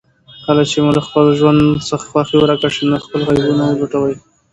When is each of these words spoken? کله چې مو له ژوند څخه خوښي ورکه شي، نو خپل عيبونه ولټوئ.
کله 0.45 0.63
چې 0.69 0.77
مو 0.83 0.89
له 0.97 1.01
ژوند 1.39 1.61
څخه 1.89 2.05
خوښي 2.11 2.35
ورکه 2.39 2.69
شي، 2.75 2.83
نو 2.91 2.97
خپل 3.05 3.19
عيبونه 3.29 3.63
ولټوئ. 3.69 4.15